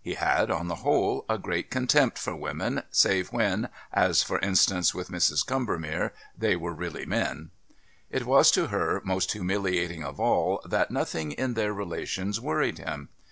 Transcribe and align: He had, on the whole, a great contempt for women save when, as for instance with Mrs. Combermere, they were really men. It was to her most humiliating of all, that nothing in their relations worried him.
He 0.00 0.14
had, 0.14 0.48
on 0.48 0.68
the 0.68 0.76
whole, 0.86 1.24
a 1.28 1.36
great 1.36 1.68
contempt 1.68 2.16
for 2.16 2.36
women 2.36 2.84
save 2.92 3.32
when, 3.32 3.68
as 3.92 4.22
for 4.22 4.38
instance 4.38 4.94
with 4.94 5.10
Mrs. 5.10 5.44
Combermere, 5.44 6.12
they 6.38 6.54
were 6.54 6.72
really 6.72 7.04
men. 7.04 7.50
It 8.08 8.24
was 8.24 8.52
to 8.52 8.68
her 8.68 9.02
most 9.04 9.32
humiliating 9.32 10.04
of 10.04 10.20
all, 10.20 10.62
that 10.64 10.92
nothing 10.92 11.32
in 11.32 11.54
their 11.54 11.72
relations 11.72 12.40
worried 12.40 12.78
him. 12.78 13.08